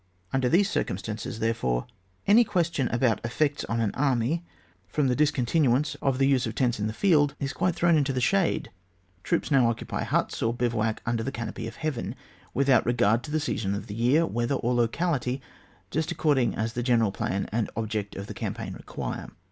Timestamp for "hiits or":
10.03-10.55